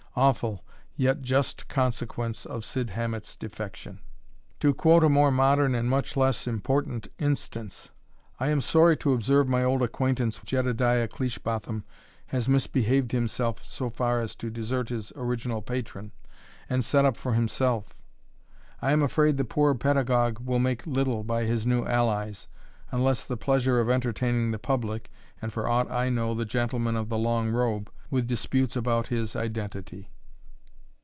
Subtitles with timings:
[0.13, 0.65] Awful,
[0.97, 4.01] yet just consequence of Cid Hamet's defection!
[4.59, 7.91] To quote a more modern and much less important instance.
[8.37, 11.85] I am sorry to observe my old acquaintance Jedediah Cleishbotham
[12.25, 16.11] has misbehaved himself so far as to desert his original patron,
[16.69, 17.95] and set up for himself.
[18.81, 22.49] I am afraid the poor pedagogue will make little by his new allies,
[22.91, 25.09] unless the pleasure of entertaining the public,
[25.41, 29.37] and, for aught I know, the gentlemen of the long robe, with disputes about his
[29.37, 30.11] identity.